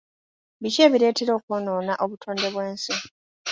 Biki 0.61 0.79
ebireeta 0.87 1.31
okwonoona 1.37 1.93
obutonde 2.03 2.47
bw'ensi? 2.53 2.93